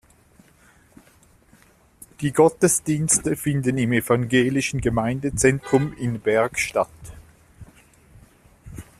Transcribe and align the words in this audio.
Die 2.21 2.31
Gottesdienste 2.33 3.35
finden 3.35 3.77
im 3.77 3.93
evangelischen 3.93 4.81
Gemeindezentrum 4.81 5.93
in 5.95 6.19
Berg 6.19 6.57
statt. 6.57 6.89